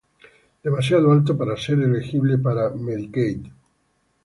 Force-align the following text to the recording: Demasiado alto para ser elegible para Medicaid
Demasiado 0.67 1.11
alto 1.11 1.37
para 1.37 1.55
ser 1.55 1.79
elegible 1.79 2.39
para 2.39 2.71
Medicaid 2.71 3.45